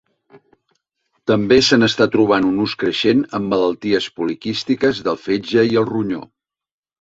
També 1.31 1.59
se 1.67 1.77
n'està 1.81 2.07
trobant 2.15 2.47
un 2.47 2.63
ús 2.63 2.73
creixent 2.85 3.21
en 3.41 3.45
malalties 3.51 4.09
poliquístiques 4.21 5.03
del 5.09 5.21
fetge 5.27 5.67
i 5.75 5.79
el 5.85 5.89
ronyó. 5.93 6.25